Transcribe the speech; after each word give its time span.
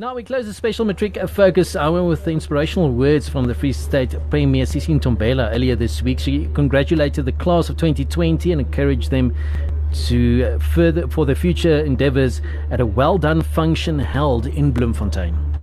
Now 0.00 0.14
we 0.14 0.22
close 0.22 0.46
the 0.46 0.54
special 0.54 0.84
matric 0.84 1.18
focus 1.28 1.74
hour 1.74 2.04
with 2.04 2.24
the 2.24 2.30
inspirational 2.30 2.92
words 2.92 3.28
from 3.28 3.46
the 3.46 3.54
Free 3.54 3.72
State 3.72 4.14
Premier 4.30 4.64
Sisi 4.64 4.96
Ntombela 4.96 5.52
earlier 5.52 5.74
this 5.74 6.04
week. 6.04 6.20
She 6.20 6.48
congratulated 6.54 7.24
the 7.24 7.32
class 7.32 7.68
of 7.68 7.78
2020 7.78 8.52
and 8.52 8.60
encouraged 8.60 9.10
them 9.10 9.34
to 10.06 10.56
further 10.60 11.08
for 11.08 11.26
their 11.26 11.34
future 11.34 11.80
endeavors 11.80 12.40
at 12.70 12.78
a 12.78 12.86
well 12.86 13.18
done 13.18 13.42
function 13.42 13.98
held 13.98 14.46
in 14.46 14.70
Bloemfontein. 14.70 15.58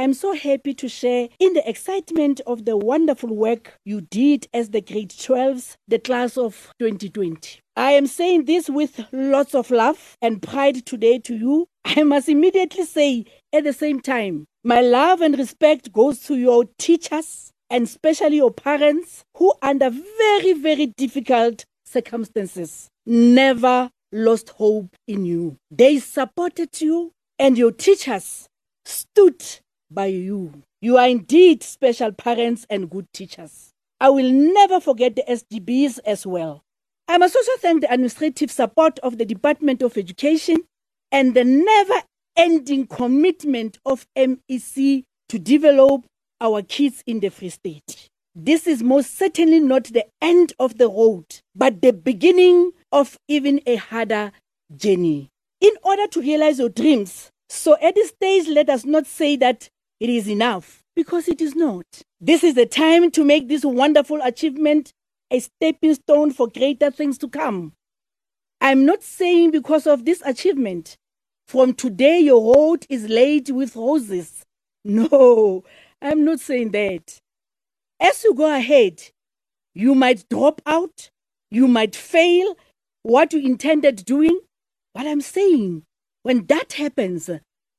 I'm 0.00 0.14
so 0.14 0.32
happy 0.32 0.74
to 0.74 0.88
share 0.88 1.28
in 1.40 1.54
the 1.54 1.68
excitement 1.68 2.40
of 2.46 2.64
the 2.64 2.76
wonderful 2.76 3.34
work 3.34 3.74
you 3.84 4.00
did 4.00 4.46
as 4.54 4.70
the 4.70 4.80
grade 4.80 5.10
12s, 5.10 5.74
the 5.88 5.98
class 5.98 6.38
of 6.38 6.72
2020. 6.78 7.58
I 7.74 7.90
am 7.92 8.06
saying 8.06 8.44
this 8.44 8.70
with 8.70 9.04
lots 9.10 9.56
of 9.56 9.72
love 9.72 10.16
and 10.22 10.40
pride 10.40 10.86
today 10.86 11.18
to 11.18 11.34
you. 11.34 11.66
I 11.84 12.04
must 12.04 12.28
immediately 12.28 12.84
say 12.84 13.24
at 13.52 13.64
the 13.64 13.72
same 13.72 13.98
time, 13.98 14.44
my 14.62 14.80
love 14.82 15.20
and 15.20 15.36
respect 15.36 15.92
goes 15.92 16.20
to 16.26 16.36
your 16.36 16.66
teachers 16.78 17.50
and 17.68 17.82
especially 17.82 18.36
your 18.36 18.52
parents 18.52 19.24
who 19.36 19.52
under 19.62 19.90
very, 19.90 20.52
very 20.52 20.86
difficult 20.96 21.64
circumstances 21.84 22.88
never 23.04 23.90
lost 24.12 24.50
hope 24.50 24.94
in 25.08 25.24
you. 25.24 25.56
They 25.72 25.98
supported 25.98 26.80
you 26.80 27.10
and 27.36 27.58
your 27.58 27.72
teachers 27.72 28.46
stood 28.84 29.42
by 29.90 30.06
you. 30.06 30.62
You 30.80 30.96
are 30.96 31.08
indeed 31.08 31.62
special 31.62 32.12
parents 32.12 32.66
and 32.70 32.90
good 32.90 33.06
teachers. 33.12 33.72
I 34.00 34.10
will 34.10 34.30
never 34.30 34.80
forget 34.80 35.16
the 35.16 35.24
SGBs 35.28 35.98
as 36.04 36.26
well. 36.26 36.62
I 37.08 37.18
must 37.18 37.34
also 37.34 37.52
thank 37.58 37.80
the 37.80 37.92
administrative 37.92 38.50
support 38.50 38.98
of 39.00 39.18
the 39.18 39.24
Department 39.24 39.82
of 39.82 39.96
Education 39.96 40.58
and 41.10 41.34
the 41.34 41.44
never 41.44 42.02
ending 42.36 42.86
commitment 42.86 43.78
of 43.84 44.06
MEC 44.16 45.04
to 45.28 45.38
develop 45.38 46.04
our 46.40 46.62
kids 46.62 47.02
in 47.06 47.20
the 47.20 47.30
Free 47.30 47.48
State. 47.50 48.08
This 48.34 48.66
is 48.68 48.82
most 48.82 49.16
certainly 49.18 49.58
not 49.58 49.84
the 49.84 50.06
end 50.22 50.52
of 50.60 50.78
the 50.78 50.88
road, 50.88 51.24
but 51.56 51.82
the 51.82 51.92
beginning 51.92 52.70
of 52.92 53.18
even 53.26 53.60
a 53.66 53.76
harder 53.76 54.30
journey. 54.76 55.30
In 55.60 55.72
order 55.82 56.06
to 56.06 56.20
realize 56.20 56.60
your 56.60 56.68
dreams, 56.68 57.30
so 57.48 57.76
at 57.82 57.96
this 57.96 58.10
stage, 58.10 58.46
let 58.46 58.68
us 58.68 58.84
not 58.84 59.06
say 59.06 59.34
that 59.36 59.68
it 60.00 60.10
is 60.10 60.28
enough 60.28 60.82
because 60.96 61.28
it 61.28 61.40
is 61.40 61.56
not. 61.56 61.86
This 62.20 62.44
is 62.44 62.54
the 62.54 62.66
time 62.66 63.10
to 63.12 63.24
make 63.24 63.48
this 63.48 63.64
wonderful 63.64 64.20
achievement 64.22 64.92
a 65.30 65.40
stepping 65.40 65.94
stone 65.94 66.32
for 66.32 66.48
greater 66.48 66.90
things 66.90 67.18
to 67.18 67.28
come. 67.28 67.74
I'm 68.60 68.86
not 68.86 69.02
saying 69.04 69.52
because 69.52 69.86
of 69.86 70.04
this 70.04 70.22
achievement, 70.24 70.96
from 71.48 71.74
today 71.74 72.20
your 72.20 72.54
road 72.54 72.86
is 72.90 73.08
laid 73.08 73.50
with 73.50 73.76
roses. 73.76 74.42
No, 74.86 75.64
I'm 76.02 76.24
not 76.24 76.40
saying 76.40 76.70
that. 76.72 77.18
As 78.00 78.24
you 78.24 78.34
go 78.34 78.54
ahead, 78.54 79.02
you 79.74 79.94
might 79.94 80.28
drop 80.30 80.62
out, 80.66 81.10
you 81.50 81.68
might 81.68 81.96
fail 81.96 82.56
what 83.02 83.32
you 83.32 83.40
intended 83.40 84.04
doing. 84.04 84.40
But 84.94 85.06
I'm 85.06 85.22
saying, 85.22 85.84
when 86.24 86.46
that 86.46 86.74
happens, 86.74 87.30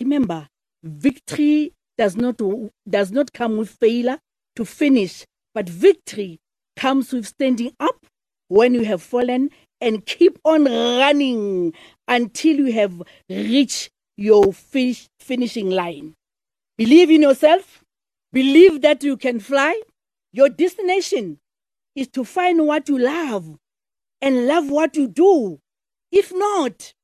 remember, 0.00 0.48
victory 0.84 1.74
does 2.00 2.16
not, 2.16 2.40
does 2.88 3.12
not 3.12 3.30
come 3.34 3.58
with 3.58 3.68
failure 3.68 4.18
to 4.56 4.64
finish, 4.64 5.26
but 5.54 5.68
victory 5.68 6.40
comes 6.74 7.12
with 7.12 7.26
standing 7.26 7.72
up 7.78 8.06
when 8.48 8.72
you 8.72 8.86
have 8.86 9.02
fallen 9.02 9.50
and 9.82 10.06
keep 10.06 10.38
on 10.46 10.64
running 10.64 11.74
until 12.08 12.56
you 12.56 12.72
have 12.72 13.02
reached 13.28 13.90
your 14.16 14.50
finish, 14.54 15.08
finishing 15.18 15.68
line. 15.68 16.14
Believe 16.78 17.10
in 17.10 17.20
yourself. 17.20 17.84
Believe 18.32 18.80
that 18.80 19.04
you 19.04 19.18
can 19.18 19.38
fly. 19.38 19.78
Your 20.32 20.48
destination 20.48 21.38
is 21.94 22.08
to 22.08 22.24
find 22.24 22.66
what 22.66 22.88
you 22.88 22.98
love 22.98 23.58
and 24.22 24.46
love 24.46 24.70
what 24.70 24.96
you 24.96 25.06
do. 25.06 25.58
If 26.10 26.32
not, 26.34 26.94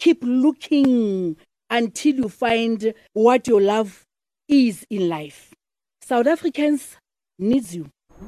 keep 0.00 0.18
looking 0.22 1.36
until 1.70 2.16
you 2.16 2.28
find 2.28 2.92
what 3.12 3.46
you 3.46 3.60
love 3.60 4.05
is 4.48 4.84
in 4.88 5.08
life. 5.08 5.54
South 6.00 6.26
Africans 6.26 6.96
needs 7.38 7.74
you. 7.74 7.86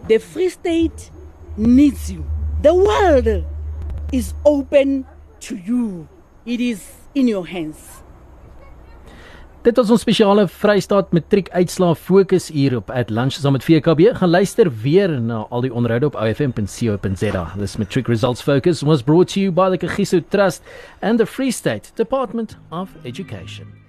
The 0.08 0.18
Free 0.18 0.48
State 0.48 1.10
needs 1.56 2.10
you. 2.10 2.24
The 2.62 2.74
world 2.74 3.44
is 4.12 4.34
open 4.44 5.06
to 5.40 5.56
you. 5.56 6.08
It 6.44 6.60
is 6.60 6.82
in 7.14 7.28
your 7.28 7.46
hands. 7.46 8.02
Dit 9.62 9.76
was 9.76 9.90
ons 9.90 10.00
spesiale 10.00 10.46
Vrystaat 10.48 11.10
Matriek 11.12 11.48
Uitslaa 11.52 11.94
fokus 11.98 12.46
hier 12.54 12.76
op 12.78 12.90
at 12.94 13.10
lunch 13.10 13.36
saam 13.36 13.52
met 13.52 13.64
VKB. 13.66 14.14
Gaan 14.16 14.30
luister 14.30 14.70
weer 14.82 15.20
na 15.20 15.46
al 15.50 15.66
die 15.66 15.72
onderhoude 15.74 16.06
op 16.06 16.14
ifm.co.za. 16.14 17.52
This 17.58 17.76
Matric 17.76 18.08
Results 18.08 18.42
Focus 18.42 18.82
was 18.82 19.02
brought 19.02 19.32
to 19.34 19.40
you 19.40 19.52
by 19.52 19.68
the 19.76 19.86
Kagiso 19.86 20.22
Trust 20.28 20.62
and 21.00 21.18
the 21.18 21.26
Free 21.26 21.50
State 21.50 21.90
Department 21.94 22.56
of 22.70 22.88
Education. 23.02 23.87